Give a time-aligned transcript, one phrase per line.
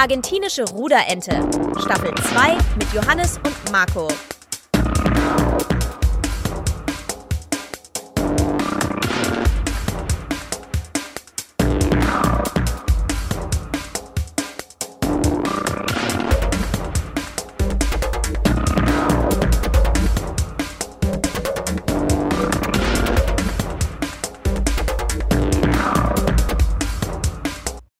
[0.00, 1.32] Argentinische Ruderente.
[1.80, 4.06] Staffel 2 mit Johannes und Marco.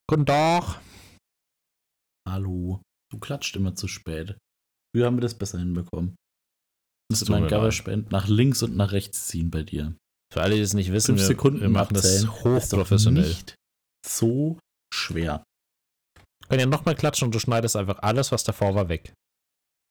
[0.07, 0.68] Guten Tag.
[3.29, 4.39] Du klatscht immer zu spät.
[4.91, 6.15] Früher haben wir das besser hinbekommen.
[6.15, 7.47] Du musst tut mein.
[7.47, 9.95] GarageBand nach links und nach rechts ziehen bei dir.
[10.33, 12.25] Für alle, die es nicht wissen, Fünf wir, Sekunden wir machen abzählen.
[12.25, 13.27] das hochprofessionell.
[13.27, 13.53] Nicht
[14.03, 14.57] so
[14.91, 15.43] schwer.
[16.47, 19.13] Können ja nochmal klatschen und du schneidest einfach alles, was davor war, weg.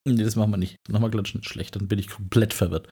[0.07, 0.77] Nee, das machen wir nicht.
[0.88, 2.89] Nochmal klatschen ist schlecht, dann bin ich komplett verwirrt.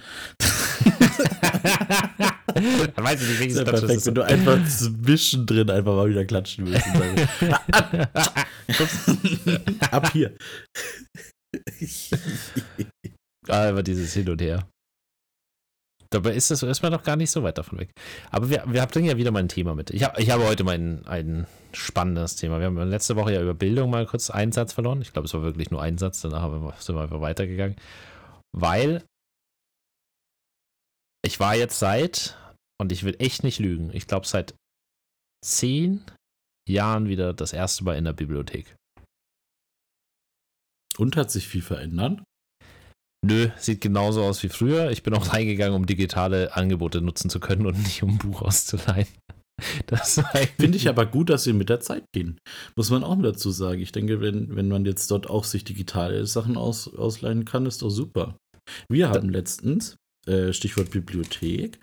[2.55, 4.07] Dann weiß ich nicht, welches ist ja Klatsch das perfekt, ist.
[4.07, 6.87] wenn du einfach zwischendrin einfach mal wieder klatschen willst.
[9.93, 10.37] Ab hier.
[13.49, 14.69] Aber dieses Hin und Her.
[16.17, 17.91] Dabei ist, das, ist man doch gar nicht so weit davon weg.
[18.31, 19.91] Aber wir, wir bringen ja wieder mal ein Thema mit.
[19.91, 22.59] Ich, hab, ich habe heute mein, ein spannendes Thema.
[22.59, 25.03] Wir haben letzte Woche ja über Bildung mal kurz einen Satz verloren.
[25.03, 26.23] Ich glaube, es war wirklich nur ein Satz.
[26.23, 27.77] Danach haben sind wir einfach weitergegangen.
[28.57, 29.05] Weil
[31.23, 32.39] ich war jetzt seit,
[32.81, 34.55] und ich will echt nicht lügen, ich glaube seit
[35.45, 36.03] zehn
[36.67, 38.75] Jahren wieder das erste Mal in der Bibliothek.
[40.97, 42.23] Und hat sich viel verändert?
[43.27, 44.93] Nö, sieht genauso aus wie früher.
[44.93, 48.43] Ich bin auch reingegangen, um digitale Angebote nutzen zu können und nicht um ein Buch
[48.43, 49.09] auszuleihen.
[49.87, 50.23] Das
[50.61, 52.39] Finde ich aber gut, dass sie mit der Zeit gehen.
[52.77, 53.81] Muss man auch dazu sagen.
[53.81, 57.81] Ich denke, wenn, wenn man jetzt dort auch sich digitale Sachen aus, ausleihen kann, ist
[57.81, 58.37] doch super.
[58.91, 59.97] Wir haben letztens,
[60.29, 61.79] äh, Stichwort Bibliothek,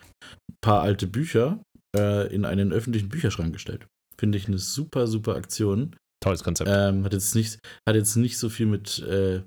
[0.52, 1.64] ein paar alte Bücher
[1.98, 3.88] äh, in einen öffentlichen Bücherschrank gestellt.
[4.20, 5.96] Finde ich eine super, super Aktion.
[6.24, 6.70] tolles Konzept.
[6.72, 7.58] Ähm, hat, jetzt nicht,
[7.90, 9.42] hat jetzt nicht so viel mit äh,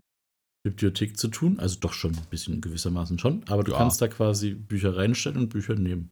[0.70, 3.78] Bibliothek zu tun, also doch schon ein bisschen gewissermaßen schon, aber du Ja.
[3.78, 6.10] kannst da quasi Bücher reinstellen und Bücher nehmen.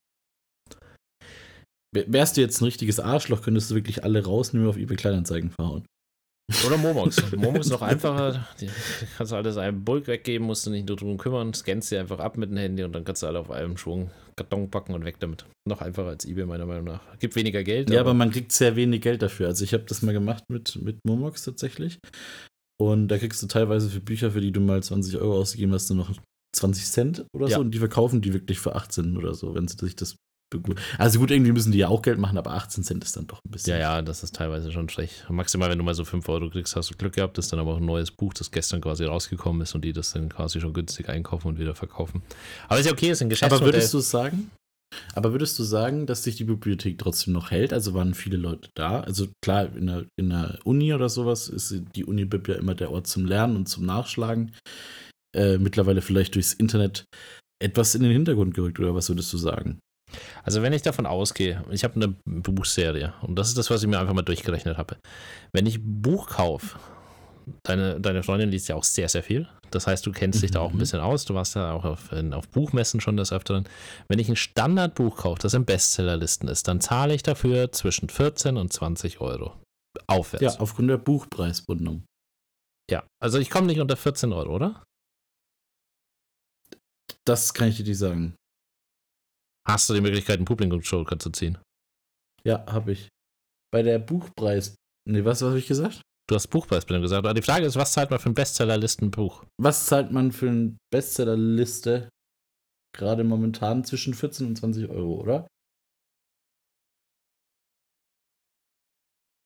[1.94, 4.96] Wär- Wärst du jetzt ein richtiges Arschloch, könntest du wirklich alle rausnehmen und auf eBay
[4.96, 5.84] Kleinanzeigen verhauen.
[6.66, 7.16] Oder Momox.
[7.36, 8.46] Momox ist noch einfacher.
[8.60, 8.68] Die,
[9.16, 12.18] kannst du alles einem Bulk weggeben, musst du nicht nur drum kümmern, scannst sie einfach
[12.18, 15.04] ab mit dem Handy und dann kannst du alle auf einem Schwung Karton packen und
[15.04, 15.46] weg damit.
[15.66, 17.18] Noch einfacher als eBay, meiner Meinung nach.
[17.18, 17.88] Gibt weniger Geld.
[17.88, 19.46] Ja, aber man kriegt sehr wenig Geld dafür.
[19.46, 21.98] Also ich habe das mal gemacht mit, mit Momox tatsächlich.
[22.80, 25.88] Und da kriegst du teilweise für Bücher, für die du mal 20 Euro ausgegeben hast,
[25.90, 26.12] nur noch
[26.56, 27.56] 20 Cent oder Ja.
[27.56, 27.60] so.
[27.62, 30.16] Und die verkaufen die wirklich für 18 oder so, wenn sie sich das.
[30.98, 33.40] Also gut, irgendwie müssen die ja auch Geld machen, aber 18 Cent ist dann doch
[33.44, 33.72] ein bisschen.
[33.72, 35.26] Ja, ja, das ist teilweise schon schlecht.
[35.28, 37.72] Maximal, wenn du mal so 5 Euro kriegst, hast du Glück gehabt, ist dann aber
[37.72, 40.72] auch ein neues Buch, das gestern quasi rausgekommen ist und die das dann quasi schon
[40.72, 42.22] günstig einkaufen und wieder verkaufen.
[42.68, 43.66] Aber ist ja okay, ist ein Aber Geschäftsmodell.
[43.74, 44.50] würdest du sagen,
[45.14, 47.72] aber würdest du sagen, dass sich die Bibliothek trotzdem noch hält?
[47.72, 49.00] Also waren viele Leute da?
[49.00, 52.90] Also klar, in der, in der Uni oder sowas ist die Uni-Bib ja immer der
[52.90, 54.52] Ort zum Lernen und zum Nachschlagen.
[55.36, 57.04] Äh, mittlerweile vielleicht durchs Internet
[57.62, 59.78] etwas in den Hintergrund gerückt, oder was würdest du sagen?
[60.42, 63.88] Also wenn ich davon ausgehe, ich habe eine Buchserie und das ist das, was ich
[63.88, 64.96] mir einfach mal durchgerechnet habe.
[65.52, 66.78] Wenn ich Buch kaufe,
[67.64, 69.48] deine, deine Freundin liest ja auch sehr, sehr viel.
[69.74, 70.78] Das heißt, du kennst dich da auch ein Mhm.
[70.80, 71.24] bisschen aus.
[71.24, 73.68] Du warst ja auch auf, auf Buchmessen schon des Öfteren.
[74.08, 78.56] Wenn ich ein Standardbuch kaufe, das in Bestsellerlisten ist, dann zahle ich dafür zwischen 14
[78.56, 79.60] und 20 Euro.
[80.06, 80.42] Aufwärts.
[80.56, 82.04] Ja, aufgrund der Buchpreisbindung.
[82.90, 83.06] ja.
[83.22, 84.82] Also ich komme nicht unter 14 Euro, oder?
[87.26, 88.34] Das kann ich dir nicht sagen.
[89.66, 91.58] Hast du die Möglichkeit, einen Publikumsjoker zu ziehen?
[92.44, 93.08] Ja, habe ich.
[93.72, 94.76] Bei der Buchpreis.
[95.08, 96.02] Nee, was habe ich gesagt?
[96.26, 97.24] Du hast Buchpreisbindung gesagt.
[97.24, 99.44] Aber die Frage ist, was zahlt man für ein Bestsellerlistenbuch?
[99.60, 102.08] Was zahlt man für eine Bestsellerliste
[102.96, 105.46] gerade momentan zwischen 14 und 20 Euro, oder?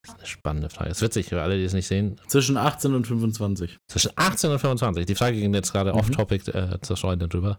[0.05, 0.91] Das ist eine spannende Frage.
[0.91, 2.21] Das ist witzig, für alle, die es nicht sehen.
[2.29, 3.77] Zwischen 18 und 25.
[3.91, 5.07] Zwischen 18 und 25.
[5.07, 5.99] Die Frage ging jetzt gerade Mhm.
[5.99, 7.59] off-topic äh, zur Freundin drüber.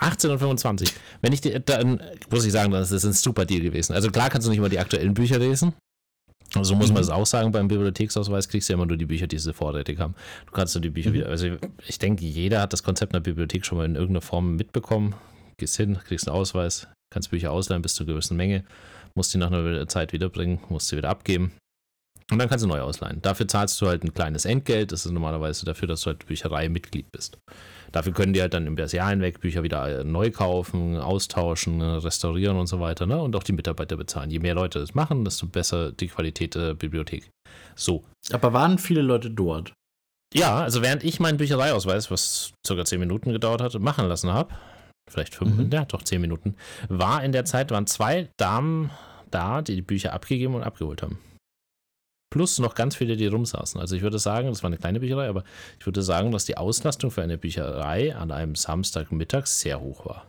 [0.00, 0.92] 18 und 25.
[1.22, 3.94] Wenn ich die, dann muss ich sagen, das ist ein super Deal gewesen.
[3.94, 5.72] Also klar kannst du nicht mal die aktuellen Bücher lesen.
[6.54, 7.02] Also so muss man Mhm.
[7.02, 9.98] es auch sagen, beim Bibliotheksausweis kriegst du ja immer nur die Bücher, die sie vorrätig
[9.98, 10.14] haben.
[10.46, 11.14] Du kannst nur die Bücher Mhm.
[11.14, 11.48] wieder, also
[11.86, 15.14] ich denke, jeder hat das Konzept einer Bibliothek schon mal in irgendeiner Form mitbekommen.
[15.56, 18.64] Gehst hin, kriegst einen Ausweis, kannst Bücher ausleihen bis zu einer gewissen Menge,
[19.14, 21.52] musst die nach einer Zeit wiederbringen, musst sie wieder abgeben.
[22.30, 23.20] Und dann kannst du neu ausleihen.
[23.20, 24.92] Dafür zahlst du halt ein kleines Entgelt.
[24.92, 27.36] Das ist normalerweise dafür, dass du halt Bücherei Mitglied bist.
[27.94, 31.84] Dafür können die halt dann im Jahr hinweg Bücher wieder äh, neu kaufen, austauschen, äh,
[31.84, 33.06] restaurieren und so weiter.
[33.06, 33.22] Ne?
[33.22, 34.32] Und auch die Mitarbeiter bezahlen.
[34.32, 37.30] Je mehr Leute das machen, desto besser die Qualität der Bibliothek.
[37.76, 38.02] So.
[38.32, 39.74] Aber waren viele Leute dort?
[40.34, 44.52] Ja, also während ich meinen Büchereiausweis, was circa 10 Minuten gedauert hat, machen lassen habe,
[45.08, 45.70] vielleicht fünf, Mhm.
[45.70, 46.56] ja, doch 10 Minuten,
[46.88, 48.90] war in der Zeit, waren zwei Damen
[49.30, 51.20] da, die die Bücher abgegeben und abgeholt haben.
[52.34, 53.80] Plus noch ganz viele, die rumsaßen.
[53.80, 55.44] Also ich würde sagen, das war eine kleine Bücherei, aber
[55.78, 60.28] ich würde sagen, dass die Auslastung für eine Bücherei an einem Samstagmittag sehr hoch war.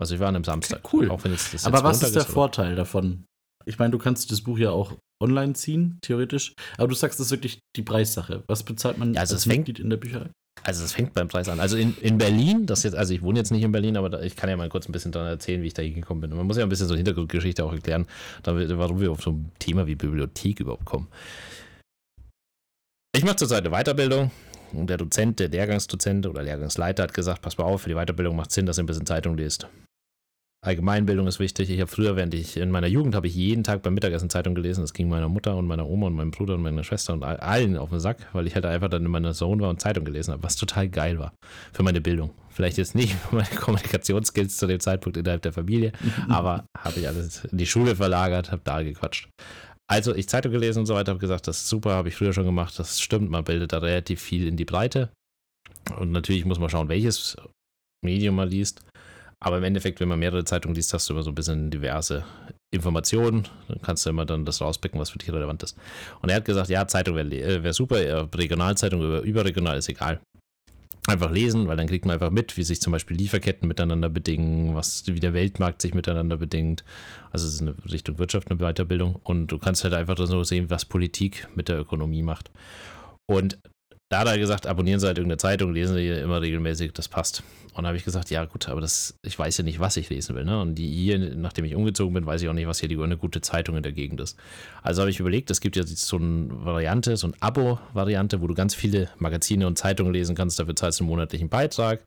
[0.00, 0.90] Also ich war an einem Samstag.
[0.90, 1.10] Cool.
[1.10, 3.26] Auch wenn jetzt das aber was ist der ist, Vorteil davon?
[3.66, 6.54] Ich meine, du kannst das Buch ja auch online ziehen, theoretisch.
[6.78, 8.42] Aber du sagst, das ist wirklich die Preissache.
[8.46, 10.30] Was bezahlt man ja, also als Mitglied in der Bücherei?
[10.62, 11.60] Also es fängt beim Preis an.
[11.60, 14.20] Also in, in Berlin, das jetzt, also ich wohne jetzt nicht in Berlin, aber da,
[14.20, 16.32] ich kann ja mal kurz ein bisschen dann erzählen, wie ich da hingekommen bin.
[16.32, 18.06] Und man muss ja ein bisschen so Hintergrundgeschichte auch erklären,
[18.42, 21.08] damit, warum wir auf so ein Thema wie Bibliothek überhaupt kommen.
[23.14, 24.30] Ich mache zurzeit eine Weiterbildung.
[24.72, 28.36] Und der Dozent, der Lehrgangsdozent oder Lehrgangsleiter hat gesagt, pass mal auf, für die Weiterbildung
[28.36, 29.66] macht es Sinn, dass ihr ein bisschen Zeitung liest.
[30.60, 31.70] Allgemeinbildung ist wichtig.
[31.70, 34.56] Ich habe früher, während ich in meiner Jugend, habe ich jeden Tag beim Mittagessen Zeitung
[34.56, 34.80] gelesen.
[34.80, 37.76] Das ging meiner Mutter und meiner Oma und meinem Bruder und meiner Schwester und allen
[37.76, 40.32] auf den Sack, weil ich halt einfach dann in meiner Zone war und Zeitung gelesen
[40.32, 41.32] habe, was total geil war
[41.72, 42.30] für meine Bildung.
[42.50, 45.92] Vielleicht jetzt nicht für meine Kommunikationsskills zu dem Zeitpunkt innerhalb der Familie,
[46.28, 49.28] aber habe ich alles in die Schule verlagert, habe da gequatscht.
[49.88, 52.32] Also ich Zeitung gelesen und so weiter, habe gesagt, das ist super, habe ich früher
[52.32, 55.10] schon gemacht, das stimmt, man bildet da relativ viel in die Breite.
[55.98, 57.36] Und natürlich muss man schauen, welches
[58.04, 58.82] Medium man liest.
[59.40, 62.24] Aber im Endeffekt, wenn man mehrere Zeitungen liest, hast du immer so ein bisschen diverse
[62.70, 63.46] Informationen.
[63.68, 65.76] Dann kannst du immer dann das rauspicken, was für dich relevant ist.
[66.20, 70.20] Und er hat gesagt, ja, Zeitung wäre äh, wär super, Regionalzeitung über überregional ist egal.
[71.06, 74.74] Einfach lesen, weil dann kriegt man einfach mit, wie sich zum Beispiel Lieferketten miteinander bedingen,
[74.74, 76.84] was, wie der Weltmarkt sich miteinander bedingt.
[77.30, 79.16] Also es ist eine Richtung Wirtschaft, eine Weiterbildung.
[79.22, 82.50] Und du kannst halt einfach so sehen, was Politik mit der Ökonomie macht.
[83.26, 83.58] Und
[84.10, 87.42] da hat er gesagt, abonnieren Sie halt irgendeine Zeitung, lesen Sie immer regelmäßig, das passt.
[87.74, 90.08] Und da habe ich gesagt, ja gut, aber das, ich weiß ja nicht, was ich
[90.08, 90.44] lesen will.
[90.44, 90.60] Ne?
[90.60, 93.16] Und die hier, nachdem ich umgezogen bin, weiß ich auch nicht, was hier die, eine
[93.16, 94.36] gute Zeitung in der Gegend ist.
[94.82, 98.54] Also habe ich überlegt, es gibt ja so eine Variante, so eine Abo-Variante, wo du
[98.54, 102.00] ganz viele Magazine und Zeitungen lesen kannst, dafür zahlst du einen monatlichen Beitrag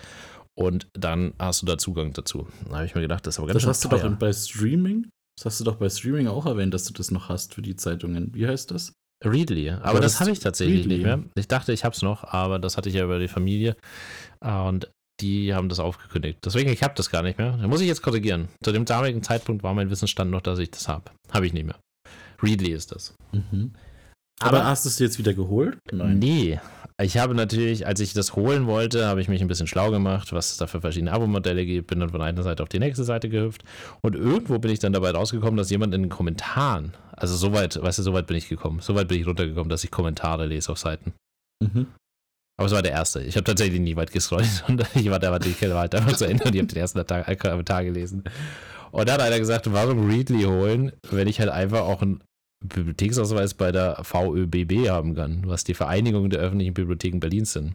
[0.55, 2.47] und dann hast du da Zugang dazu.
[2.67, 3.99] Da habe ich mir gedacht, das ist aber ganz Das hast teuer.
[4.01, 5.07] du doch bei Streaming?
[5.37, 7.75] Das hast du doch bei Streaming auch erwähnt, dass du das noch hast für die
[7.75, 8.33] Zeitungen.
[8.33, 8.93] Wie heißt das?
[9.23, 10.95] Readly, aber, aber das, das habe ich tatsächlich Readly.
[10.95, 11.23] nicht mehr.
[11.35, 13.75] Ich dachte, ich habe es noch, aber das hatte ich ja über die Familie
[14.39, 14.89] und
[15.19, 16.39] die haben das aufgekündigt.
[16.43, 17.57] Deswegen, ich habe das gar nicht mehr.
[17.57, 18.49] Da muss ich jetzt korrigieren.
[18.63, 21.11] Zu dem damaligen Zeitpunkt war mein Wissensstand noch, dass ich das habe.
[21.31, 21.79] Habe ich nicht mehr.
[22.41, 23.13] Readly ist das.
[23.31, 23.73] Mhm.
[24.41, 25.77] Aber, aber, hast du es jetzt wieder geholt?
[25.91, 26.19] Nein.
[26.19, 26.59] Nee.
[27.01, 30.33] Ich habe natürlich, als ich das holen wollte, habe ich mich ein bisschen schlau gemacht,
[30.33, 31.87] was es da für verschiedene Abo-Modelle gibt.
[31.87, 33.63] Bin dann von einer Seite auf die nächste Seite gehüpft.
[34.01, 37.99] Und irgendwo bin ich dann dabei rausgekommen, dass jemand in den Kommentaren, also soweit, weißt
[37.99, 38.81] du, soweit bin ich gekommen.
[38.81, 41.13] Soweit bin ich runtergekommen, dass ich Kommentare lese auf Seiten.
[41.63, 41.87] Mhm.
[42.57, 43.21] Aber es war der erste.
[43.21, 46.25] Ich habe tatsächlich nie weit gescrollt und ich war da, die war halt einfach zu
[46.25, 47.03] Ende und ich habe den ersten
[47.37, 48.23] Kommentar gelesen.
[48.91, 52.21] Und da hat einer gesagt, warum Readly holen, wenn ich halt einfach auch ein
[52.61, 57.73] Bibliotheksausweis bei der VÖBB haben kann, was die Vereinigung der öffentlichen Bibliotheken Berlins sind.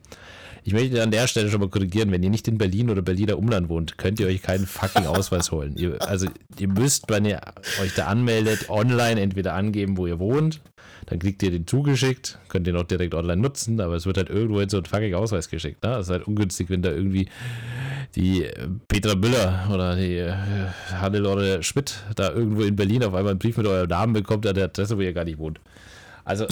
[0.66, 3.38] Ich möchte an der Stelle schon mal korrigieren, wenn ihr nicht in Berlin oder Berliner
[3.38, 5.76] Umland wohnt, könnt ihr euch keinen fucking Ausweis holen.
[5.76, 6.26] Ihr, also
[6.58, 7.40] ihr müsst, wenn ihr
[7.80, 10.60] euch da anmeldet, online entweder angeben, wo ihr wohnt,
[11.06, 14.28] dann kriegt ihr den zugeschickt, könnt den auch direkt online nutzen, aber es wird halt
[14.28, 15.84] irgendwo in so ein fucking Ausweis geschickt.
[15.84, 15.90] Ne?
[15.90, 17.28] Das ist halt ungünstig, wenn da irgendwie
[18.16, 18.50] die
[18.88, 20.34] Petra Müller oder die äh,
[20.90, 24.56] Hannelore Schmidt da irgendwo in Berlin auf einmal einen Brief mit eurem Namen bekommt an
[24.56, 25.60] der Adresse, wo ihr gar nicht wohnt.
[26.24, 26.48] Also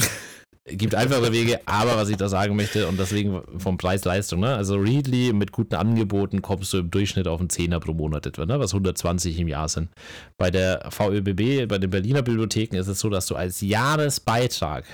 [0.67, 4.55] gibt einfache Wege, aber was ich da sagen möchte und deswegen vom Preis-Leistung, ne?
[4.55, 8.47] also Readly mit guten Angeboten kommst du im Durchschnitt auf einen Zehner pro Monat etwa,
[8.47, 8.59] ne?
[8.59, 9.91] was 120 im Jahr sind.
[10.39, 14.85] Bei der VÖBB, bei den Berliner Bibliotheken ist es so, dass du als Jahresbeitrag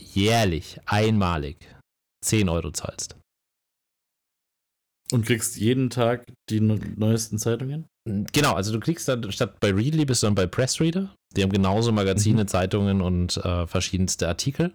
[0.00, 1.56] jährlich einmalig
[2.24, 3.16] 10 Euro zahlst.
[5.10, 7.86] Und kriegst jeden Tag die neuesten Zeitungen?
[8.04, 11.14] Genau, also du kriegst dann statt bei Readly bist du dann bei Pressreader.
[11.36, 12.48] Die haben genauso Magazine, mhm.
[12.48, 14.74] Zeitungen und äh, verschiedenste Artikel.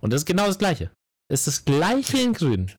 [0.00, 0.90] Und das ist genau das Gleiche.
[1.32, 2.72] ist das Gleiche in Grün.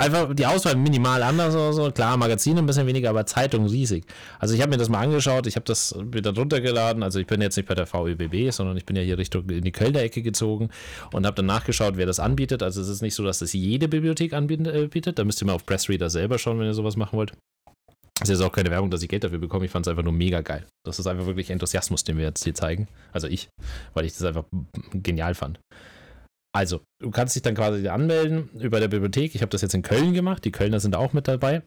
[0.00, 1.90] Einfach die Auswahl minimal anders oder so.
[1.90, 4.06] Klar, Magazine ein bisschen weniger, aber Zeitung riesig.
[4.38, 7.02] Also ich habe mir das mal angeschaut, ich habe das wieder runtergeladen.
[7.02, 9.62] Also ich bin jetzt nicht bei der VÖBB, sondern ich bin ja hier Richtung in
[9.62, 10.70] die Kölner Ecke gezogen
[11.12, 12.62] und habe dann nachgeschaut, wer das anbietet.
[12.62, 15.06] Also es ist nicht so, dass das jede Bibliothek anbietet.
[15.06, 17.34] Äh, da müsst ihr mal auf Pressreader selber schauen, wenn ihr sowas machen wollt.
[18.20, 19.64] Das ist jetzt auch keine Werbung, dass ich Geld dafür bekomme.
[19.64, 20.66] Ich fand es einfach nur mega geil.
[20.84, 22.86] Das ist einfach wirklich Enthusiasmus, den wir jetzt hier zeigen.
[23.12, 23.48] Also ich,
[23.94, 24.44] weil ich das einfach
[24.92, 25.58] genial fand.
[26.52, 29.34] Also, du kannst dich dann quasi anmelden über der Bibliothek.
[29.34, 30.44] Ich habe das jetzt in Köln gemacht.
[30.44, 31.62] Die Kölner sind auch mit dabei.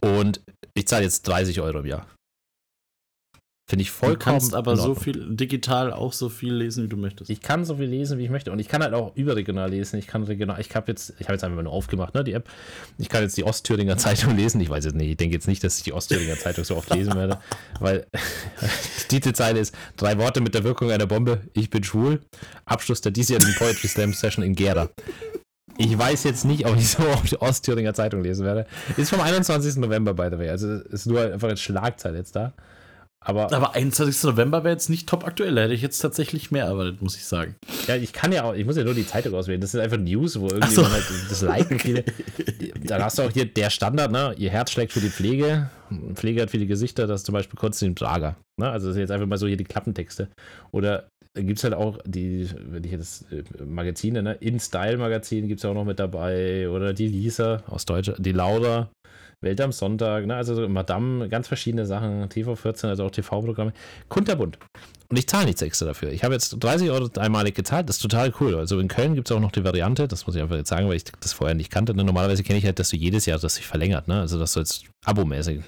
[0.00, 0.40] Und
[0.74, 2.06] ich zahle jetzt 30 Euro im Jahr.
[3.70, 4.18] Finde ich vollkommen.
[4.18, 7.28] Du kannst aber so viel digital auch so viel lesen, wie du möchtest.
[7.28, 8.50] Ich kann so viel lesen, wie ich möchte.
[8.50, 9.98] Und ich kann halt auch überregional lesen.
[9.98, 12.48] Ich kann regional, ich habe jetzt, ich habe jetzt einfach nur aufgemacht, ne, die App.
[12.96, 14.58] Ich kann jetzt die Ostthüringer Zeitung lesen.
[14.62, 16.88] Ich weiß jetzt nicht, ich denke jetzt nicht, dass ich die Ostthüringer Zeitung so oft
[16.94, 17.40] lesen werde,
[17.80, 18.06] weil
[19.02, 21.42] die Titelzeile ist: Drei Worte mit der Wirkung einer Bombe.
[21.52, 22.20] Ich bin schwul.
[22.64, 24.88] Abschluss der diesjährigen Poetry Slam Session in Gera.
[25.76, 28.66] Ich weiß jetzt nicht, ob ich so auf die Ostthüringer Zeitung lesen werde.
[28.96, 29.76] Ist vom 21.
[29.76, 30.48] November, by the way.
[30.48, 32.54] Also ist nur einfach als Schlagzeile jetzt da.
[33.20, 34.22] Aber, Aber 21.
[34.24, 35.54] November wäre jetzt nicht top aktuell.
[35.54, 37.56] Da hätte ich jetzt tatsächlich mehr erwartet, muss ich sagen.
[37.86, 39.60] ja, ich kann ja auch, ich muss ja nur die Zeitung auswählen.
[39.60, 40.88] Das ist einfach News, wo irgendwie so.
[40.88, 42.04] halt das liken viele.
[42.84, 44.34] Da hast du auch hier der Standard, ne?
[44.38, 45.68] Ihr Herz schlägt für die Pflege.
[46.14, 48.36] Pflege hat viele Gesichter, das ist zum Beispiel kurz den Trager.
[48.58, 48.70] Ne?
[48.70, 50.28] Also das sind jetzt einfach mal so hier die Klappentexte.
[50.70, 54.34] Oder gibt es halt auch die, wenn ich jetzt äh, Magazine, ne?
[54.34, 56.68] In-Style-Magazin gibt es auch noch mit dabei.
[56.68, 58.90] Oder die Lisa aus Deutsch, die Laura.
[59.40, 60.34] Welt am Sonntag, ne?
[60.34, 63.72] also so Madame, ganz verschiedene Sachen, TV14, also auch TV-Programme,
[64.08, 64.58] kunterbunt.
[65.08, 66.10] Und ich zahle nichts extra dafür.
[66.10, 68.56] Ich habe jetzt 30 Euro einmalig gezahlt, das ist total cool.
[68.56, 70.88] Also in Köln gibt es auch noch die Variante, das muss ich einfach jetzt sagen,
[70.88, 71.94] weil ich das vorher nicht kannte.
[71.94, 72.04] Ne?
[72.04, 74.20] Normalerweise kenne ich halt, dass du jedes Jahr das sich verlängert, ne?
[74.20, 75.62] also dass du jetzt abomäßig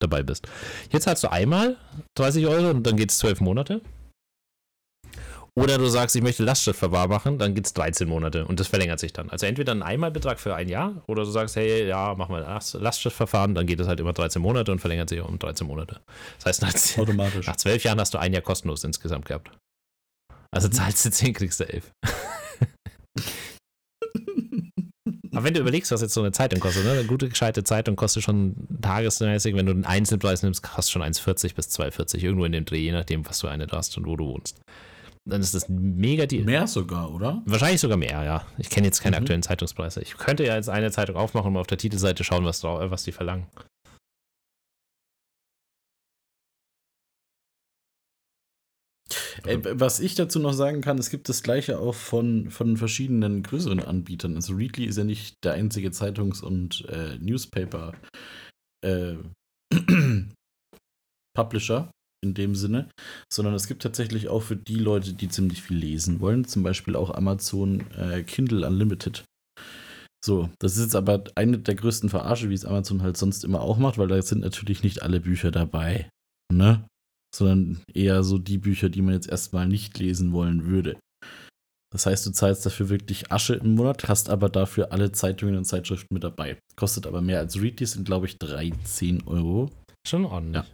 [0.00, 0.46] dabei bist.
[0.90, 1.76] Jetzt zahlst du einmal
[2.14, 3.80] 30 Euro und dann geht es 12 Monate.
[5.58, 9.00] Oder du sagst, ich möchte Lastschriftverwahr machen, dann geht es 13 Monate und das verlängert
[9.00, 9.30] sich dann.
[9.30, 12.74] Also entweder ein Einmalbetrag für ein Jahr oder du sagst, hey, ja, mach mal Last
[12.74, 16.00] Lastschriftverfahren, dann geht es halt immer 13 Monate und verlängert sich um 13 Monate.
[16.36, 17.46] Das heißt, nach, Automatisch.
[17.46, 19.50] nach 12 Jahren hast du ein Jahr kostenlos insgesamt gehabt.
[20.50, 21.90] Also zahlst du 10, kriegst du 11.
[25.32, 26.92] Aber wenn du überlegst, was jetzt so eine Zeitung kostet, ne?
[26.92, 31.54] eine gute, gescheite Zeitung kostet schon tagesmäßig, wenn du einen Einzelpreis nimmst, kostet schon 1,40
[31.54, 34.26] bis 2,40, irgendwo in dem Dreh, je nachdem, was du eine hast und wo du
[34.26, 34.60] wohnst.
[35.28, 36.44] Dann ist das ein mega Deal.
[36.44, 37.42] Mehr sogar, oder?
[37.46, 38.46] Wahrscheinlich sogar mehr, ja.
[38.58, 39.22] Ich kenne jetzt keine Mhm.
[39.22, 40.00] aktuellen Zeitungspreise.
[40.00, 42.90] Ich könnte ja jetzt eine Zeitung aufmachen und mal auf der Titelseite schauen, was, äh,
[42.90, 43.46] was die verlangen.
[49.44, 53.42] Ey, was ich dazu noch sagen kann, es gibt das gleiche auch von, von verschiedenen
[53.42, 54.34] größeren Anbietern.
[54.34, 57.94] Also Readly ist ja nicht der einzige Zeitungs- und äh, Newspaper
[58.84, 59.14] äh,
[61.36, 61.90] Publisher
[62.28, 62.88] in dem Sinne,
[63.32, 66.96] sondern es gibt tatsächlich auch für die Leute, die ziemlich viel lesen wollen, zum Beispiel
[66.96, 69.24] auch Amazon äh, Kindle Unlimited.
[70.24, 73.60] So, das ist jetzt aber eine der größten Verarsche, wie es Amazon halt sonst immer
[73.60, 76.08] auch macht, weil da sind natürlich nicht alle Bücher dabei.
[76.52, 76.84] Ne?
[77.36, 80.98] sondern eher so die Bücher, die man jetzt erstmal nicht lesen wollen würde.
[81.92, 85.64] Das heißt, du zahlst dafür wirklich Asche im Monat, hast aber dafür alle Zeitungen und
[85.64, 86.58] Zeitschriften mit dabei.
[86.74, 89.70] Kostet aber mehr als Read, die sind, glaube ich, 13 Euro.
[90.06, 90.64] Schon ordentlich.
[90.64, 90.70] Ja.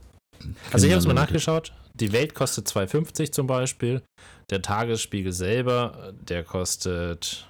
[0.73, 1.73] Also ich habe es mal nachgeschaut.
[1.95, 4.03] Die Welt kostet 2,50 zum Beispiel.
[4.51, 7.49] Der Tagesspiegel selber, der kostet.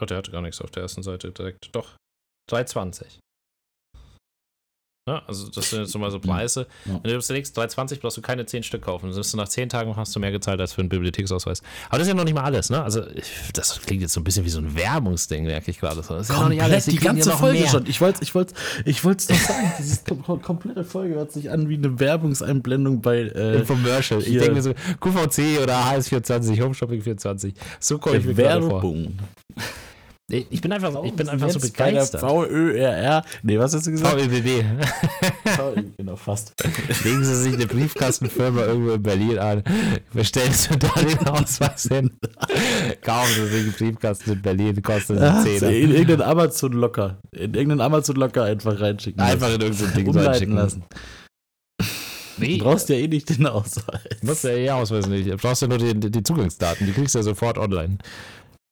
[0.00, 1.70] Oh, der hat gar nichts auf der ersten Seite direkt.
[1.72, 1.96] Doch.
[2.50, 3.18] 3,20.
[5.10, 6.66] Ja, also das sind jetzt mal so Preise.
[6.84, 6.94] Ja.
[6.94, 9.08] Wenn du das legst, 3,20 brauchst du keine 10 Stück kaufen.
[9.08, 11.62] Dann bist du nach 10 Tagen hast du mehr gezahlt als für einen Bibliotheksausweis.
[11.88, 12.82] Aber das ist ja noch nicht mal alles, ne?
[12.82, 13.02] Also
[13.52, 15.96] das klingt jetzt so ein bisschen wie so ein Werbungsding, merke ich gerade.
[15.96, 16.84] Das ist ja noch nicht alles.
[16.84, 17.68] Komplett, die ganze Folge mehr.
[17.68, 17.86] schon.
[17.86, 21.50] Ich wollte es ich wollte, ich wollte doch sagen, diese kom komplette Folge hört sich
[21.50, 24.20] an wie eine Werbungseinblendung bei äh, Infomercial.
[24.20, 27.54] Ich denke mir so, QVC oder HS24, Home Shopping 24.
[27.80, 28.36] So komme ich mir.
[28.36, 29.18] Werbung.
[30.30, 32.20] Ich bin einfach, ich bin einfach so begeistert.
[32.20, 33.22] VÖRR.
[33.42, 34.16] Nee, was hast du gesagt?
[34.16, 34.64] VEBB.
[35.56, 36.54] VÖ, genau, fast.
[37.04, 39.62] Legen Sie sich eine Briefkastenfirma irgendwo in Berlin an.
[40.12, 42.10] Bestellen Sie da den Ausweis hin.
[43.02, 45.70] Kaufen Sie sich einen Briefkasten in Berlin, kostet Ah, einen in Zehner.
[45.72, 47.18] irgendeinen Amazon-Locker.
[47.32, 49.20] In irgendeinen Amazon-Locker einfach reinschicken.
[49.20, 49.60] Einfach lassen.
[49.62, 50.54] in irgendein Ding reinschicken.
[50.54, 50.84] lassen.
[52.38, 54.00] Nee, Du brauchst ja eh nicht den Ausweis.
[54.20, 55.28] du musst ja eh Ausweis nicht.
[55.28, 56.86] Du brauchst ja nur die, die Zugangsdaten.
[56.86, 57.98] Die kriegst du ja sofort online.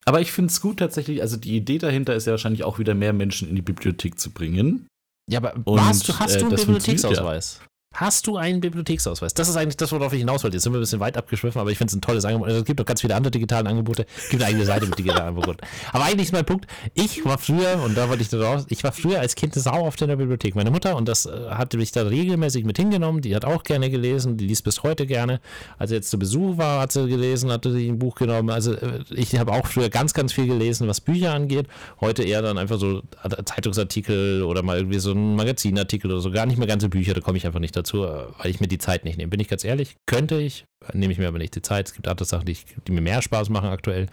[0.09, 2.95] Aber ich finde es gut tatsächlich, also die Idee dahinter ist ja wahrscheinlich auch wieder
[2.95, 4.89] mehr Menschen in die Bibliothek zu bringen.
[5.31, 7.61] Ja, aber Und, hast du, hast äh, du einen Bibliotheksausweis?
[7.95, 9.35] Hast du einen Bibliotheksausweis?
[9.35, 10.57] Das ist eigentlich das, worauf ich hinaus wollte.
[10.57, 12.47] Jetzt sind wir ein bisschen weit abgeschwiffen, aber ich finde es ein tolles Angebot.
[12.47, 14.07] Also, es gibt noch ganz viele andere digitale Angebote.
[14.17, 15.59] Es gibt eine eigene Seite mit digitalen Angeboten.
[15.93, 18.93] Aber eigentlich ist mein Punkt, ich war früher, und da wollte ich raus, ich war
[18.93, 20.55] früher als Kind sau oft in der Bibliothek.
[20.55, 23.91] Meine Mutter, und das äh, hat mich da regelmäßig mit hingenommen, die hat auch gerne
[23.91, 25.41] gelesen, die liest bis heute gerne.
[25.79, 28.51] Als sie jetzt zu Besuch war, hat sie gelesen, hatte sie ein Buch genommen.
[28.51, 31.67] Also äh, ich habe auch früher ganz, ganz viel gelesen, was Bücher angeht.
[32.01, 33.03] Heute eher dann einfach so
[33.45, 36.31] Zeitungsartikel oder mal irgendwie so ein Magazinartikel oder so.
[36.31, 38.79] Gar nicht mehr ganze Bücher, da komme ich einfach nicht dazu, weil ich mir die
[38.79, 39.31] Zeit nicht nehme.
[39.31, 41.89] Bin ich ganz ehrlich, könnte ich, nehme ich mir aber nicht die Zeit.
[41.89, 44.07] Es gibt andere Sachen, die, ich, die mir mehr Spaß machen aktuell.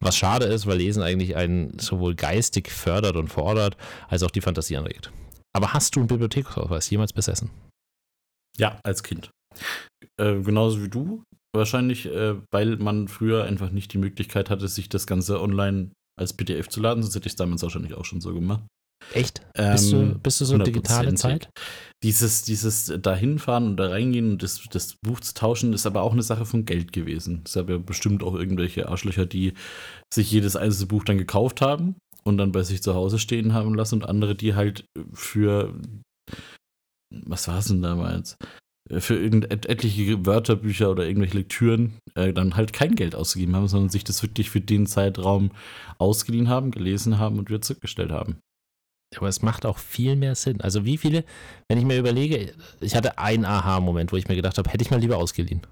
[0.00, 3.76] Was schade ist, weil Lesen eigentlich einen sowohl geistig fördert und fordert,
[4.08, 5.10] als auch die Fantasie anregt.
[5.54, 7.50] Aber hast du einen Bibliotheksausweis jemals besessen?
[8.58, 9.30] Ja, als Kind.
[10.20, 11.22] Äh, genauso wie du.
[11.54, 16.34] Wahrscheinlich, äh, weil man früher einfach nicht die Möglichkeit hatte, sich das Ganze online als
[16.34, 18.64] PDF zu laden, sonst hätte ich es damals wahrscheinlich auch schon so gemacht.
[19.12, 19.40] Echt?
[19.54, 21.14] bist, du, Ähm, bist du so digitale.
[21.14, 21.48] Zeit?
[22.02, 26.12] Dieses, dieses dahinfahren und da reingehen und das, das Buch zu tauschen, ist aber auch
[26.12, 27.42] eine Sache von Geld gewesen.
[27.46, 29.54] Es gab ja bestimmt auch irgendwelche Arschlöcher, die
[30.12, 33.74] sich jedes einzelne Buch dann gekauft haben und dann bei sich zu Hause stehen haben
[33.74, 35.74] lassen und andere, die halt für,
[37.10, 38.36] was war es denn damals?
[38.98, 43.66] Für irgend et- etliche Wörterbücher oder irgendwelche Lektüren äh, dann halt kein Geld ausgegeben haben,
[43.66, 45.50] sondern sich das wirklich für den Zeitraum
[45.98, 48.38] ausgeliehen haben, gelesen haben und wieder zurückgestellt haben.
[49.18, 50.60] Aber es macht auch viel mehr Sinn.
[50.60, 51.24] Also wie viele,
[51.68, 54.90] wenn ich mir überlege, ich hatte einen Aha-Moment, wo ich mir gedacht habe, hätte ich
[54.90, 55.62] mal lieber ausgeliehen.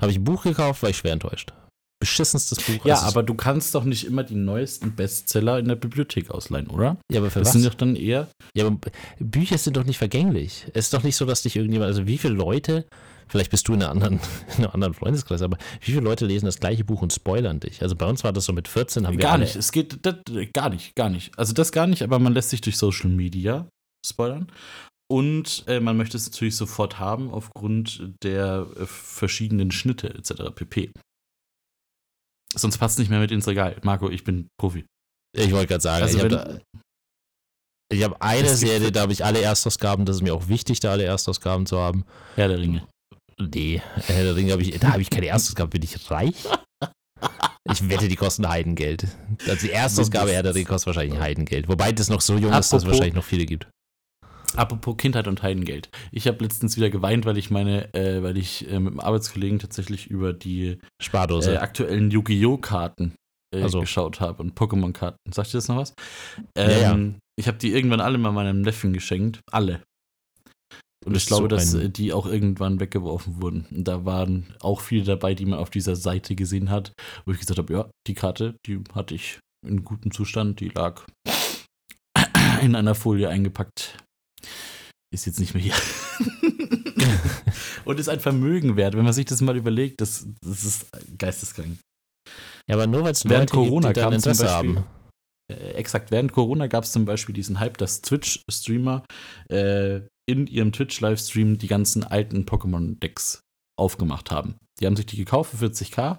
[0.00, 1.52] Habe ich ein Buch gekauft, war ich schwer enttäuscht.
[2.00, 2.84] Beschissenstes Buch.
[2.84, 6.66] Ja, Also aber du kannst doch nicht immer die neuesten Bestseller in der Bibliothek ausleihen,
[6.66, 6.96] oder?
[7.10, 7.52] ja, aber für Das was?
[7.52, 8.26] sind doch dann eher.
[8.56, 8.76] Ja, aber
[9.20, 10.66] Bücher sind doch nicht vergänglich.
[10.74, 12.86] Es ist doch nicht so, dass dich irgendjemand, also wie viele Leute,
[13.32, 14.20] vielleicht bist du in einer anderen,
[14.56, 17.82] in einem anderen Freundeskreis, aber wie viele Leute lesen das gleiche Buch und spoilern dich?
[17.82, 19.56] Also bei uns war das so mit 14, haben wir Gar nicht.
[19.56, 20.16] Es geht das,
[20.52, 21.36] gar nicht, gar nicht.
[21.38, 23.66] Also das gar nicht, aber man lässt sich durch Social Media
[24.06, 24.52] spoilern.
[25.10, 30.54] Und äh, man möchte es natürlich sofort haben aufgrund der äh, verschiedenen Schnitte etc.
[30.54, 30.92] pp.
[32.54, 33.76] Sonst passt es nicht mehr mit ins Regal.
[33.82, 34.84] Marco, ich bin Profi.
[35.34, 36.60] Ich wollte gerade sagen, Also ich habe
[38.14, 41.04] hab eine Serie, da habe ich alle Erstausgaben, das ist mir auch wichtig, da alle
[41.04, 42.04] Erstausgaben zu haben.
[42.36, 42.86] Herr der Ringe.
[43.38, 46.34] Nee, Herr der Ringe habe ich, da habe ich keine Erstausgabe, bin ich reich?
[47.70, 49.06] Ich wette, die kosten Heidengeld.
[49.48, 51.68] Also die Erstausgabe Herr der Ringe kostet wahrscheinlich Heidengeld.
[51.68, 53.68] Wobei das noch so jung ist, dass es Apropos- wahrscheinlich noch viele gibt.
[54.54, 55.88] Apropos Kindheit und Heidengeld.
[56.10, 59.58] Ich habe letztens wieder geweint, weil ich meine, äh, weil ich äh, mit einem Arbeitskollegen
[59.58, 61.54] tatsächlich über die Spardose.
[61.54, 62.58] äh, aktuellen Yu-Gi-Oh!
[62.58, 63.14] Karten
[63.54, 63.80] äh, Also.
[63.80, 65.16] geschaut habe und Pokémon-Karten.
[65.32, 65.94] Sagt ihr das noch was?
[66.58, 66.92] Ja, ja.
[66.92, 69.40] Ähm, Ich habe die irgendwann alle mal meinem Neffen geschenkt.
[69.50, 69.82] Alle.
[71.04, 73.66] Und ich glaube, so dass die auch irgendwann weggeworfen wurden.
[73.70, 76.92] Und da waren auch viele dabei, die man auf dieser Seite gesehen hat,
[77.24, 81.02] wo ich gesagt habe, ja, die Karte, die hatte ich in gutem Zustand, die lag
[82.62, 83.98] in einer Folie eingepackt.
[85.12, 85.74] Ist jetzt nicht mehr hier.
[87.84, 90.86] Und ist ein Vermögen wert, wenn man sich das mal überlegt, das, das ist
[91.18, 91.78] geisteskrank.
[92.68, 94.84] ja, aber nur weil es Leute Corona gibt, die dann Interesse Beispiel- haben.
[95.50, 99.04] Äh, exakt, während Corona gab es zum Beispiel diesen Hype, dass Twitch-Streamer
[99.48, 103.40] äh, in ihrem Twitch-Livestream die ganzen alten Pokémon-Decks
[103.78, 104.56] aufgemacht haben.
[104.80, 106.18] Die haben sich die gekauft für 40k,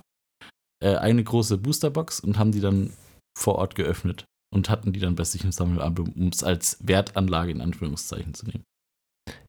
[0.84, 2.94] äh, eine große Boosterbox und haben die dann
[3.38, 7.52] vor Ort geöffnet und hatten die dann bei sich im Sammelalbum, um es als Wertanlage
[7.52, 8.64] in Anführungszeichen zu nehmen.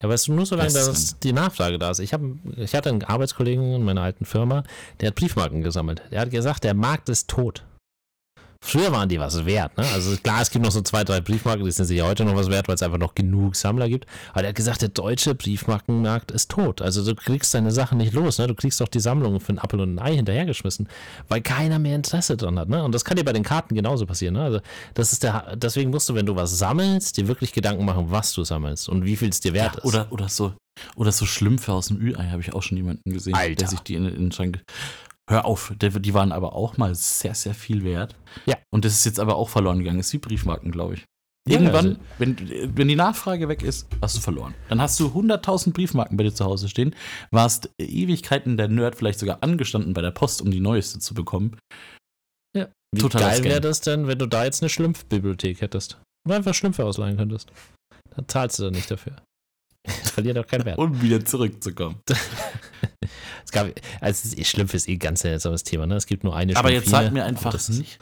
[0.02, 1.98] Ja, weißt du, nur solange Das ist dass die Nachfrage da ist.
[1.98, 2.20] Ich, hab,
[2.56, 4.62] ich hatte einen Arbeitskollegen in meiner alten Firma,
[5.00, 6.02] der hat Briefmarken gesammelt.
[6.10, 7.64] Der hat gesagt, der Markt ist tot.
[8.66, 9.84] Früher waren die was wert, ne?
[9.92, 12.48] Also klar, es gibt noch so zwei, drei Briefmarken, die sind sicher heute noch was
[12.48, 14.06] wert, weil es einfach noch genug Sammler gibt.
[14.32, 16.80] Aber der hat gesagt, der deutsche Briefmarkenmarkt ist tot.
[16.80, 18.46] Also du kriegst deine Sachen nicht los, ne?
[18.46, 20.88] Du kriegst doch die Sammlung für einen Apfel und ein Ei hinterhergeschmissen,
[21.28, 22.82] weil keiner mehr Interesse dran hat, ne?
[22.82, 24.42] Und das kann dir bei den Karten genauso passieren, ne?
[24.42, 24.60] Also
[24.94, 28.32] das ist der, deswegen musst du, wenn du was sammelst, dir wirklich Gedanken machen, was
[28.32, 29.84] du sammelst und wie viel es dir wert Ja, ist.
[29.84, 30.54] oder, oder so,
[30.96, 33.54] oder so Schlümpfe aus dem Ü-Ei habe ich auch schon jemanden gesehen, Alter.
[33.56, 34.62] der sich die in, in den Schrank.
[35.30, 38.14] Hör auf, die waren aber auch mal sehr, sehr viel wert.
[38.46, 38.56] Ja.
[38.70, 39.98] Und das ist jetzt aber auch verloren gegangen.
[39.98, 41.04] Das ist wie Briefmarken, glaube ich.
[41.48, 44.54] Ja, Irgendwann, also- wenn, wenn die Nachfrage weg ist, hast du verloren.
[44.68, 46.94] Dann hast du 100.000 Briefmarken bei dir zu Hause stehen,
[47.30, 51.56] warst Ewigkeiten der Nerd vielleicht sogar angestanden bei der Post, um die neueste zu bekommen.
[52.96, 55.98] Wie Totaler geil wäre das denn, wenn du da jetzt eine Schlumpfbibliothek hättest?
[56.24, 57.50] Und einfach Schlümpfe ausleihen könntest.
[58.14, 59.16] Dann zahlst du dann nicht dafür.
[60.14, 60.78] Verliert auch keinen Wert.
[60.78, 62.00] Um wieder zurückzukommen.
[63.44, 63.66] Es gab,
[64.00, 65.94] also es ist- Schlümpfe ist eh ganz seltsames Thema, ne?
[65.96, 67.98] Es gibt nur eine Aber jetzt sag mir aber einfach das ist- nicht.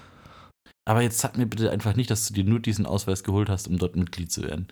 [0.88, 3.66] Aber jetzt sag mir bitte einfach nicht, dass du dir nur diesen Ausweis geholt hast,
[3.68, 4.68] um dort Mitglied zu werden.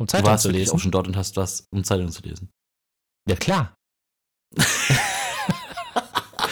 [0.00, 0.72] Um Du Zeitung warst zu lesen.
[0.74, 2.50] auch schon dort und hast was, um Zeitung zu lesen.
[3.28, 3.74] Ja, klar.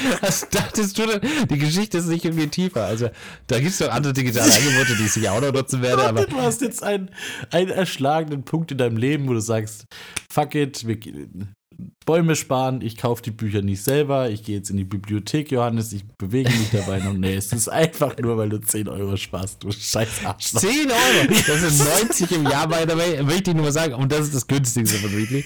[0.21, 1.21] Was dachtest du denn?
[1.49, 2.85] Die Geschichte ist nicht irgendwie tiefer.
[2.85, 3.11] Also,
[3.47, 6.27] da gibt es doch andere digitale Angebote, die ich sicher auch noch nutzen werde, aber
[6.27, 7.11] du hast jetzt einen,
[7.51, 9.87] einen erschlagenen Punkt in deinem Leben, wo du sagst,
[10.31, 10.99] fuck it, wir,
[12.07, 15.93] Bäume sparen, ich kaufe die Bücher nicht selber, ich gehe jetzt in die Bibliothek, Johannes,
[15.93, 17.15] ich bewege mich dabei noch.
[17.15, 20.61] Nee, es ist einfach nur, weil du 10 Euro sparst, du scheiß Arschloch.
[20.61, 21.41] 10 Euro.
[21.47, 23.23] Das sind 90 im Jahr, by the way.
[23.23, 23.95] Möchte ich nur mal sagen.
[23.95, 25.45] Und das ist das günstigste von Readly.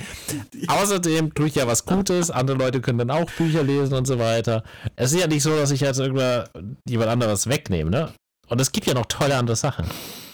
[0.66, 2.30] Außerdem tue ich ja was Gutes.
[2.30, 4.64] Andere Leute können dann auch Bücher lesen und so weiter.
[4.96, 6.50] Es ist ja nicht so, dass ich jetzt irgendwer
[6.88, 8.12] jemand anderes wegnehme, ne?
[8.48, 9.86] Und es gibt ja noch tolle andere Sachen.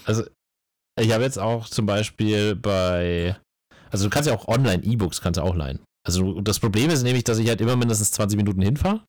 [0.05, 0.25] Also,
[1.01, 3.37] ich habe jetzt auch zum Beispiel bei.
[3.95, 5.79] Also, du kannst ja auch online E-Books kannst du auch leihen.
[6.07, 9.03] Also, das Problem ist nämlich, dass ich halt immer mindestens 20 Minuten hinfahre.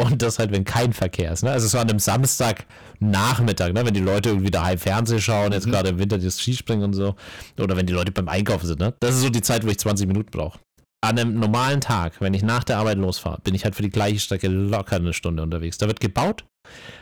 [0.00, 1.42] Und das halt, wenn kein Verkehr ist.
[1.42, 1.50] Ne?
[1.50, 3.84] Also so an einem Samstagnachmittag, ne?
[3.84, 5.72] wenn die Leute irgendwie daheim Fernsehen schauen, jetzt Mhm.
[5.72, 7.16] gerade im Winter das Skispringen und so.
[7.58, 8.78] Oder wenn die Leute beim Einkaufen sind.
[8.78, 8.94] Ne?
[9.00, 10.60] Das ist so die Zeit, wo ich 20 Minuten brauche.
[11.04, 13.90] An einem normalen Tag, wenn ich nach der Arbeit losfahre, bin ich halt für die
[13.90, 15.78] gleiche Strecke locker eine Stunde unterwegs.
[15.78, 16.44] Da wird gebaut.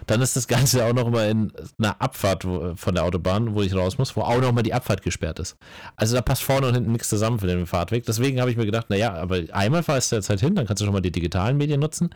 [0.06, 3.74] Dann ist das Ganze auch noch mal in einer Abfahrt von der Autobahn, wo ich
[3.74, 5.56] raus muss, wo auch noch mal die Abfahrt gesperrt ist.
[5.96, 8.04] Also da passt vorne und hinten nichts zusammen für den Fahrtweg.
[8.06, 10.80] Deswegen habe ich mir gedacht, naja, aber einmal fahrst du jetzt halt hin, dann kannst
[10.80, 12.10] du schon mal die digitalen Medien nutzen.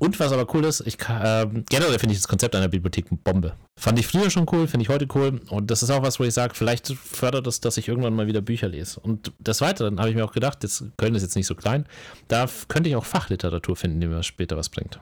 [0.00, 3.18] Und was aber cool ist, ich ähm, generell finde ich das Konzept einer Bibliothek eine
[3.22, 3.52] Bombe.
[3.78, 5.42] Fand ich früher schon cool, finde ich heute cool.
[5.50, 8.26] Und das ist auch was, wo ich sage, vielleicht fördert es, dass ich irgendwann mal
[8.26, 8.98] wieder Bücher lese.
[9.00, 11.84] Und des Weiteren habe ich mir auch gedacht, jetzt, Köln ist jetzt nicht so klein,
[12.28, 14.98] da könnte ich auch Fachliteratur finden, die mir später was bringt.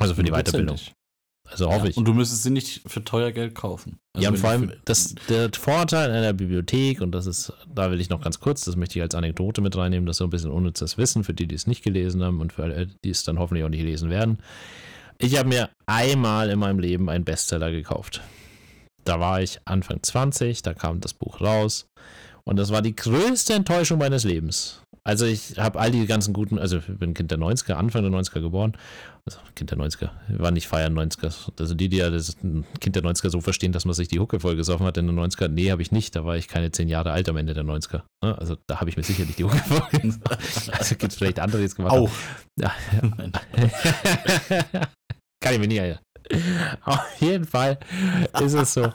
[0.00, 0.78] Also für die Weiterbildung.
[1.50, 1.96] Also hoffe ja, ich.
[1.96, 3.98] Und du müsstest sie nicht für teuer Geld kaufen.
[4.14, 8.00] Also ja, und vor allem das, der Vorteil einer Bibliothek, und das ist, da will
[8.00, 10.30] ich noch ganz kurz, das möchte ich als Anekdote mit reinnehmen, das ist so ein
[10.30, 13.24] bisschen unnützes Wissen für die, die es nicht gelesen haben und für alle, die es
[13.24, 14.38] dann hoffentlich auch nicht lesen werden.
[15.18, 18.22] Ich habe mir einmal in meinem Leben einen Bestseller gekauft.
[19.04, 21.86] Da war ich Anfang 20, da kam das Buch raus
[22.44, 24.82] und das war die größte Enttäuschung meines Lebens.
[25.02, 28.12] Also ich habe all die ganzen guten, also ich bin Kind der 90er, Anfang der
[28.12, 28.76] 90er geboren.
[29.26, 31.50] Also Kind der 90er, wir waren nicht feiern 90er.
[31.58, 32.36] Also die, die ja das
[32.80, 35.48] Kind der 90er so verstehen, dass man sich die Hucke vollgesoffen hat in den 90er.
[35.48, 36.16] Nee, habe ich nicht.
[36.16, 38.02] Da war ich keine zehn Jahre alt am Ende der 90er.
[38.24, 38.36] Ne?
[38.38, 40.72] Also da habe ich mir sicherlich die Hucke vollgesoffen.
[40.72, 42.04] Also gibt es vielleicht andere, die es gemacht haben.
[42.06, 42.10] Auch.
[42.58, 42.72] Ja.
[43.16, 43.32] Nein.
[45.42, 46.00] Kann ich mir nicht erinnern.
[46.84, 47.78] Auf jeden Fall
[48.42, 48.92] ist es so,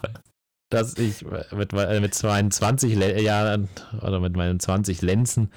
[0.72, 3.68] dass ich mit, äh, mit 22 Le- Jahren
[4.02, 5.52] oder mit meinen 20 Lenzen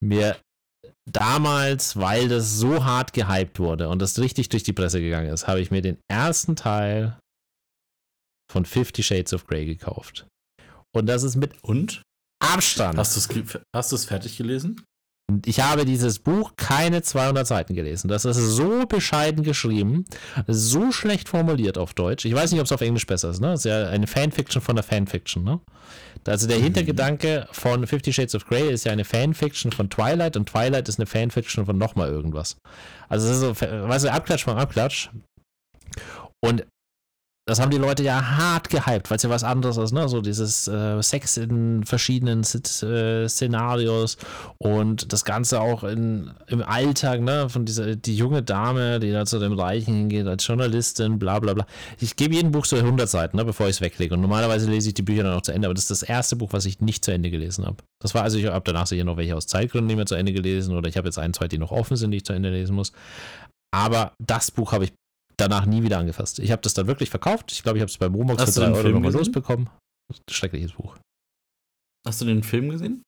[0.00, 0.36] mir
[1.10, 5.46] damals, weil das so hart gehypt wurde und das richtig durch die Presse gegangen ist,
[5.46, 7.18] habe ich mir den ersten Teil
[8.50, 10.26] von Fifty Shades of Grey gekauft.
[10.94, 12.02] Und das ist mit Und?
[12.42, 12.98] Abstand.
[12.98, 14.84] Hast du es fertig gelesen?
[15.46, 18.08] Ich habe dieses Buch keine 200 Seiten gelesen.
[18.08, 20.04] Das ist so bescheiden geschrieben,
[20.46, 22.24] so schlecht formuliert auf Deutsch.
[22.24, 23.40] Ich weiß nicht, ob es auf Englisch besser ist.
[23.40, 23.48] Ne?
[23.48, 25.44] Das ist ja eine Fanfiction von der Fanfiction.
[25.44, 25.60] Ne?
[26.26, 30.48] Also der Hintergedanke von Fifty Shades of Grey ist ja eine Fanfiction von Twilight und
[30.48, 32.56] Twilight ist eine Fanfiction von nochmal irgendwas.
[33.08, 35.10] Also es ist so, weißt du, Abklatsch vom Abklatsch.
[36.40, 36.66] Und
[37.44, 40.08] das haben die Leute ja hart gehypt, weil es ja was anderes ist, ne?
[40.08, 44.16] So dieses äh, Sex in verschiedenen Sit- äh, Szenarios
[44.58, 47.48] und das Ganze auch in, im Alltag, ne?
[47.48, 51.54] Von dieser, die junge Dame, die da zu dem Reichen hingeht, als Journalistin, bla bla
[51.54, 51.66] bla.
[51.98, 53.44] Ich gebe jedem Buch so 100 Seiten, ne?
[53.44, 54.14] Bevor ich es weglege.
[54.14, 56.36] Und normalerweise lese ich die Bücher dann auch zu Ende, aber das ist das erste
[56.36, 57.78] Buch, was ich nicht zu Ende gelesen habe.
[58.00, 60.32] Das war also, ich habe danach sicher noch welche aus Zeitgründen nicht mehr zu Ende
[60.32, 62.50] gelesen oder ich habe jetzt ein, zwei, die noch offen sind, die ich zu Ende
[62.50, 62.92] lesen muss.
[63.74, 64.92] Aber das Buch habe ich
[65.42, 66.38] danach nie wieder angefasst.
[66.38, 67.52] Ich habe das dann wirklich verkauft.
[67.52, 69.12] Ich glaube, ich habe es bei Momox Hast für du 3 den Euro Film nochmal
[69.12, 69.70] losbekommen.
[70.30, 70.96] Schreckliches Buch.
[72.06, 73.02] Hast du den Film gesehen?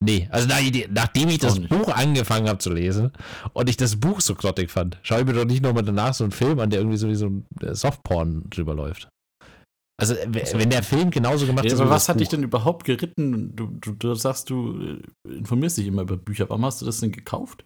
[0.00, 1.58] Nee, also nach, nachdem ich das.
[1.58, 3.10] Buch angefangen habe zu lesen
[3.52, 6.22] und ich das Buch so grottig fand, schaue ich mir doch nicht nochmal danach so
[6.22, 9.08] einen Film an, der irgendwie so wie so ein äh, Softporn drüber läuft.
[10.00, 12.84] Also, wenn der Film genauso gemacht Ja, ist aber was hat dich Buch, denn überhaupt
[12.84, 13.56] geritten?
[13.56, 16.48] Du, du, du sagst, du äh, informierst dich immer über Bücher.
[16.48, 17.64] Warum hast du das denn gekauft?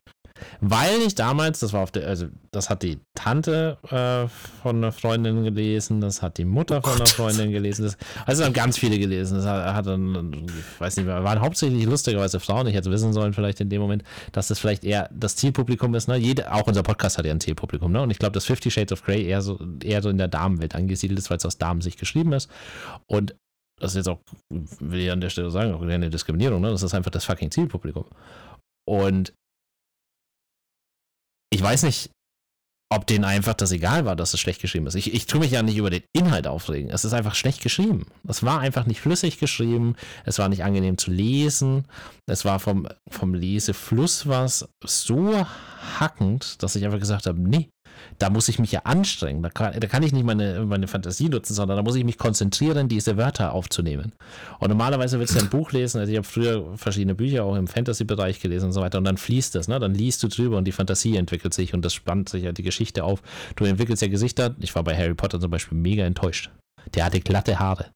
[0.60, 4.28] Weil ich damals, das war auf der, also das hat die Tante äh,
[4.62, 7.08] von einer Freundin gelesen, das hat die Mutter von einer Gott.
[7.10, 9.36] Freundin gelesen, das, also haben ganz viele gelesen.
[9.36, 12.66] Das hat, hat dann, ich weiß nicht mehr, waren hauptsächlich lustigerweise Frauen.
[12.66, 16.08] Ich hätte wissen sollen, vielleicht in dem Moment, dass das vielleicht eher das Zielpublikum ist.
[16.08, 16.16] Ne?
[16.16, 18.02] Jede, auch unser Podcast hat ja ein Zielpublikum, ne?
[18.02, 20.74] Und ich glaube, dass Fifty Shades of Grey eher so, eher so in der Damenwelt
[20.74, 22.50] angesiedelt ist, weil es aus Damensicht geschrieben ist.
[23.06, 23.34] Und
[23.80, 26.70] das ist jetzt auch, will ich an der Stelle sagen, auch keine Diskriminierung, ne?
[26.70, 28.04] Das ist einfach das fucking Zielpublikum.
[28.88, 29.32] Und
[31.52, 32.10] ich weiß nicht,
[32.90, 34.94] ob denen einfach das egal war, dass es schlecht geschrieben ist.
[34.94, 36.90] Ich, ich tue mich ja nicht über den Inhalt aufregen.
[36.90, 38.06] Es ist einfach schlecht geschrieben.
[38.28, 39.96] Es war einfach nicht flüssig geschrieben.
[40.24, 41.86] Es war nicht angenehm zu lesen.
[42.26, 45.46] Es war vom, vom Lesefluss was so
[45.98, 47.70] hackend, dass ich einfach gesagt habe, nee,
[48.18, 49.42] da muss ich mich ja anstrengen.
[49.42, 52.18] Da kann, da kann ich nicht meine, meine Fantasie nutzen, sondern da muss ich mich
[52.18, 54.12] konzentrieren, diese Wörter aufzunehmen.
[54.58, 57.66] Und normalerweise willst du ein Buch lesen, also ich habe früher verschiedene Bücher auch im
[57.66, 59.78] Fantasy-Bereich gelesen und so weiter und dann fließt das, ne?
[59.78, 62.62] Dann liest du drüber und die Fantasie entwickelt sich und das spannt sich ja die
[62.62, 63.22] Geschichte auf.
[63.56, 64.54] Du entwickelst ja Gesichter.
[64.60, 66.50] Ich war bei Harry Potter zum Beispiel mega enttäuscht.
[66.94, 67.86] Der hatte glatte Haare.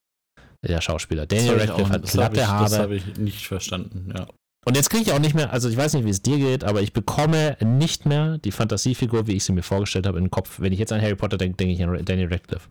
[0.63, 1.27] Der Schauspieler.
[1.27, 2.65] Daniel Radcliffe hat das glatte ich, Haare.
[2.65, 4.27] Das habe ich nicht verstanden, ja.
[4.69, 6.65] Und jetzt kriege ich auch nicht mehr, also ich weiß nicht, wie es dir geht,
[6.65, 10.31] aber ich bekomme nicht mehr die Fantasiefigur, wie ich sie mir vorgestellt habe, in den
[10.31, 10.59] Kopf.
[10.59, 12.69] Wenn ich jetzt an Harry Potter denke, denke ich an Daniel Radcliffe.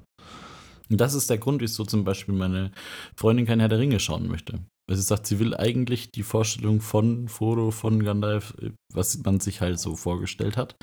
[0.90, 2.72] Und das ist der Grund, wieso zum Beispiel meine
[3.16, 4.60] Freundin kein Herr der Ringe schauen möchte.
[4.88, 9.40] Weil sie sagt, sie will eigentlich die Vorstellung von Frodo, von Gandalf, äh, was man
[9.40, 10.76] sich halt so vorgestellt hat,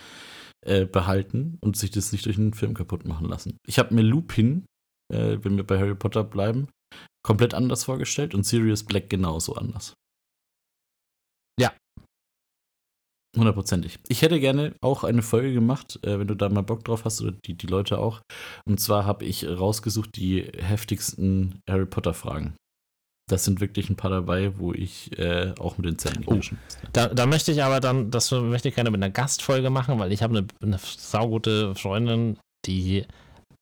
[0.64, 3.58] äh, behalten und sich das nicht durch einen Film kaputt machen lassen.
[3.66, 4.64] Ich habe mir Lupin,
[5.12, 6.68] äh, wenn wir bei Harry Potter bleiben,
[7.22, 9.92] komplett anders vorgestellt und Sirius Black genauso anders.
[11.60, 11.72] Ja.
[13.36, 13.98] Hundertprozentig.
[14.08, 17.22] Ich hätte gerne auch eine Folge gemacht, äh, wenn du da mal Bock drauf hast
[17.22, 18.20] oder die, die Leute auch.
[18.66, 22.54] Und zwar habe ich rausgesucht die heftigsten Harry Potter Fragen.
[23.30, 26.38] Das sind wirklich ein paar dabei, wo ich äh, auch mit den Zähnen Oh.
[26.92, 30.12] Da, da möchte ich aber dann, das möchte ich gerne mit einer Gastfolge machen, weil
[30.12, 32.36] ich habe eine, eine saugute Freundin,
[32.66, 33.06] die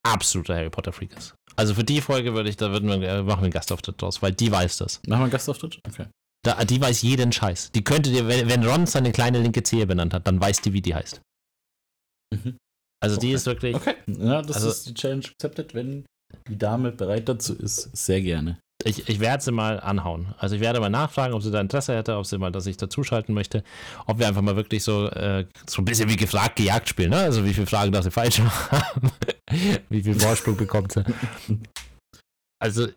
[0.03, 1.35] absoluter Harry Potter Freak ist.
[1.57, 4.23] Also für die Folge würde ich, da würden wir, äh, machen wir einen Gastauftritt draus,
[4.23, 5.01] weil die weiß das.
[5.07, 5.79] Machen wir einen Gastauftritt?
[5.87, 6.07] Okay.
[6.43, 7.71] Da, die weiß jeden Scheiß.
[7.73, 10.81] Die könnte dir, wenn, Ron seine kleine linke Zehe benannt hat, dann weiß die, wie
[10.81, 11.21] die heißt.
[12.35, 12.57] Mhm.
[13.03, 13.35] Also die Okay.
[13.35, 13.95] ist wirklich, Okay.
[14.07, 16.05] Ja, das Also- ist die Challenge accepted, wenn
[16.49, 17.91] die Dame bereit dazu ist.
[17.97, 18.59] Sehr gerne.
[18.85, 20.35] ich, ich werde sie mal anhauen.
[20.39, 22.79] Also ich werde mal nachfragen, ob sie da Interesse hätte, ob sie mal, dass ich
[22.79, 23.63] dazuschalten möchte,
[24.07, 27.19] ob wir einfach mal wirklich so, äh, so ein bisschen wie gefragt, gejagt spielen, ne?
[27.19, 28.39] Also wie viele Fragen darf sie falsch
[28.71, 29.11] haben.
[29.91, 31.05] Wie viel Vorsprung bekommt sie?
[32.63, 32.89] Also,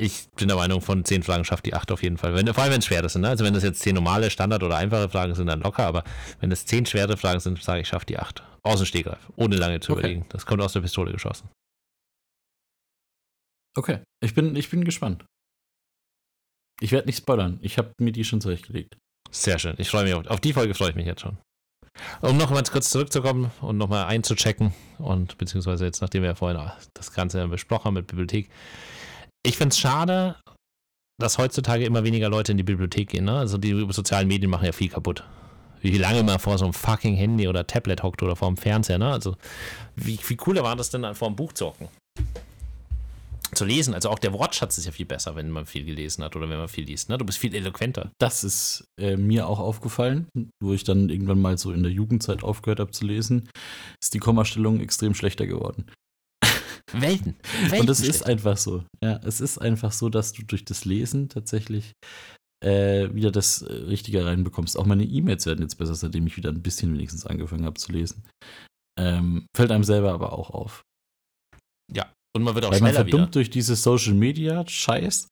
[0.00, 2.32] ich bin der Meinung, von zehn Fragen schafft die acht auf jeden Fall.
[2.34, 3.22] Wenn, vor allem, wenn es schwere sind.
[3.22, 3.28] Ne?
[3.28, 5.84] Also, wenn das jetzt zehn normale, Standard- oder einfache Fragen sind, dann locker.
[5.84, 6.04] Aber
[6.40, 8.44] wenn es zehn schwere Fragen sind, sage ich, schafft die acht.
[8.62, 9.18] Aus dem Stegreif.
[9.36, 10.00] Ohne lange zu Okay.
[10.00, 10.26] überlegen.
[10.28, 11.48] Das kommt aus der Pistole geschossen.
[13.76, 15.24] Okay, ich bin, ich bin gespannt.
[16.80, 17.58] Ich werde nicht spoilern.
[17.60, 18.96] Ich habe mir die schon zurechtgelegt.
[19.30, 19.74] Sehr schön.
[19.78, 21.38] Ich freue mich auf, auf die Folge freue ich mich jetzt schon.
[22.20, 26.70] Um noch mal kurz zurückzukommen und nochmal einzuchecken und beziehungsweise jetzt, nachdem wir ja vorhin
[26.94, 28.48] das Ganze besprochen haben mit Bibliothek.
[29.48, 30.36] Ich finde es schade,
[31.18, 33.24] dass heutzutage immer weniger Leute in die Bibliothek gehen.
[33.24, 33.38] Ne?
[33.38, 35.24] Also die sozialen Medien machen ja viel kaputt.
[35.80, 38.98] Wie lange man vor so einem fucking Handy oder Tablet hockt oder vor dem Fernseher.
[38.98, 39.10] Ne?
[39.10, 39.36] Also
[39.96, 41.88] wie, wie cooler war das denn, vor dem Buch zu hocken?
[43.54, 43.94] Zu lesen.
[43.94, 46.58] Also auch der Wortschatz ist ja viel besser, wenn man viel gelesen hat oder wenn
[46.58, 47.08] man viel liest.
[47.08, 47.16] Ne?
[47.16, 48.10] Du bist viel eloquenter.
[48.18, 50.26] Das ist äh, mir auch aufgefallen,
[50.62, 53.48] wo ich dann irgendwann mal so in der Jugendzeit aufgehört habe zu lesen,
[54.02, 55.86] ist die Kommastellung extrem schlechter geworden.
[56.92, 57.36] Welten.
[57.68, 58.84] Welten Und es ist einfach so.
[59.02, 61.92] Ja, es ist einfach so, dass du durch das Lesen tatsächlich
[62.64, 64.78] äh, wieder das äh, Richtige reinbekommst.
[64.78, 67.92] Auch meine E-Mails werden jetzt besser, seitdem ich wieder ein bisschen wenigstens angefangen habe zu
[67.92, 68.24] lesen.
[68.98, 70.82] Ähm, fällt einem selber aber auch auf.
[72.36, 73.32] Und man wird auch Weil man schneller verdummt wieder.
[73.32, 75.28] durch diese Social Media Scheiß,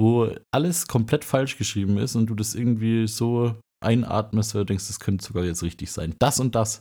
[0.00, 4.88] wo alles komplett falsch geschrieben ist und du das irgendwie so einatmest, weil du denkst,
[4.88, 6.14] das könnte sogar jetzt richtig sein.
[6.18, 6.80] Das und das.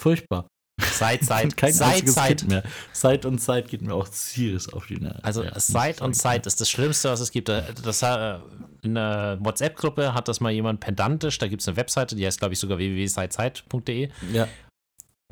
[0.00, 0.46] Furchtbar.
[0.80, 2.04] Seit, seit, Kein seit.
[2.38, 2.62] Kind mehr.
[2.92, 5.22] Zeit und Zeit geht mir auch serious auf die Nerven.
[5.22, 6.42] Also Ja, Seit muss und sagen.
[6.44, 7.48] ist das Schlimmste, was es gibt.
[7.48, 8.38] Das, äh,
[8.82, 12.38] in einer WhatsApp-Gruppe hat das mal jemand pedantisch, da gibt es eine Webseite, die heißt,
[12.38, 14.10] glaube ich, sogar www.seitzeit.de.
[14.32, 14.48] Ja,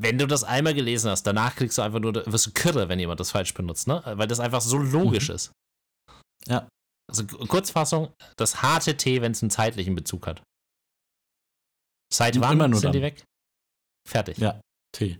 [0.00, 2.98] Wenn du das einmal gelesen hast, danach kriegst du einfach nur, wirst du kirre, wenn
[3.00, 4.02] jemand das falsch benutzt, ne?
[4.04, 5.34] Weil das einfach so logisch Mhm.
[5.34, 5.52] ist.
[6.46, 6.68] Ja.
[7.10, 10.42] Also Kurzfassung, das harte T, wenn es einen zeitlichen Bezug hat.
[12.12, 13.02] Seit wann sind die dann.
[13.02, 13.24] weg?
[14.08, 14.38] Fertig.
[14.38, 14.60] Ja.
[14.92, 15.18] T.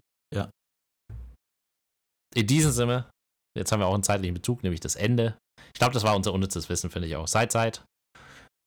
[2.34, 3.10] In diesem Sinne,
[3.58, 5.36] jetzt haben wir auch einen zeitlichen Bezug, nämlich das Ende.
[5.74, 7.26] Ich glaube, das war unser unnützes Wissen, finde ich auch.
[7.26, 7.84] Seit Zeit,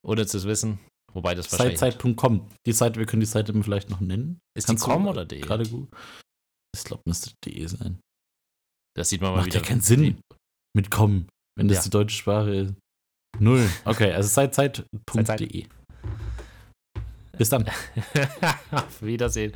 [0.05, 0.79] unnützes Wissen,
[1.13, 2.49] wobei das wahrscheinlich Zeitzeit.com.
[2.65, 4.39] Die Seite, wir können die Seite vielleicht noch nennen.
[4.57, 5.39] ist die Kannst du com oder de?
[5.39, 5.87] Gerade gut.
[6.75, 8.01] Ich glaube, müsste de sein.
[8.97, 9.59] Das sieht man mal Macht wieder.
[9.61, 10.19] ja keinen Sinn.
[10.75, 11.27] Mit com.
[11.57, 11.83] Wenn das Ja.
[11.83, 12.73] die deutsche Sprache ist.
[13.39, 13.69] Null.
[13.85, 15.67] Okay, also zeitzeit.de.
[17.37, 17.65] Bis dann.
[18.71, 19.53] Auf Wiedersehen.